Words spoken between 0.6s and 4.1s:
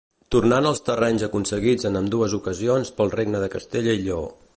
els terrenys aconseguits en ambdues ocasions pel regne de Castella i